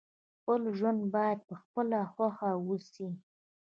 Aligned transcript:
خپل 0.37 0.61
ژوند 0.77 0.99
باید 1.15 1.39
په 1.47 1.55
خپله 1.61 1.99
خوښه 2.13 2.49
وسي. 2.67 3.09